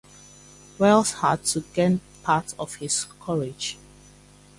Wells' 0.79 1.11
heart 1.11 1.43
to 1.43 1.59
gain 1.59 2.01
part 2.23 2.55
of 2.57 2.73
his 2.77 3.03
courage. 3.19 3.77